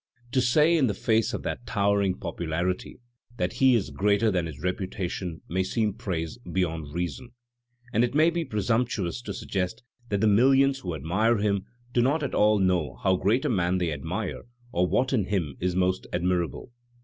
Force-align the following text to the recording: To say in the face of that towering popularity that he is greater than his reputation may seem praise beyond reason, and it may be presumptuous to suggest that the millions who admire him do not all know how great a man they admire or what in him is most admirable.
To 0.31 0.41
say 0.41 0.75
in 0.75 0.87
the 0.87 0.95
face 0.95 1.31
of 1.31 1.43
that 1.43 1.67
towering 1.67 2.17
popularity 2.17 2.97
that 3.37 3.53
he 3.61 3.75
is 3.75 3.91
greater 3.91 4.31
than 4.31 4.47
his 4.47 4.59
reputation 4.59 5.41
may 5.47 5.61
seem 5.61 5.93
praise 5.93 6.39
beyond 6.39 6.95
reason, 6.95 7.33
and 7.93 8.03
it 8.03 8.15
may 8.15 8.31
be 8.31 8.43
presumptuous 8.43 9.21
to 9.21 9.31
suggest 9.31 9.83
that 10.09 10.19
the 10.19 10.25
millions 10.27 10.79
who 10.79 10.95
admire 10.95 11.37
him 11.37 11.67
do 11.93 12.01
not 12.01 12.23
all 12.33 12.57
know 12.57 12.95
how 13.03 13.15
great 13.15 13.45
a 13.45 13.47
man 13.49 13.77
they 13.77 13.91
admire 13.93 14.41
or 14.71 14.87
what 14.87 15.13
in 15.13 15.25
him 15.25 15.55
is 15.59 15.75
most 15.75 16.07
admirable. 16.11 16.71